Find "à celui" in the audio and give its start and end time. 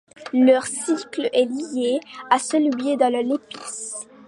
2.31-2.71